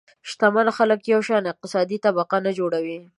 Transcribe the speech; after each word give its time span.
شتمن 0.29 0.67
خلک 0.77 0.99
یو 1.13 1.21
شان 1.27 1.43
اقتصادي 1.51 1.97
طبقه 2.05 2.37
نه 2.45 2.51
جوړوي. 2.59 2.99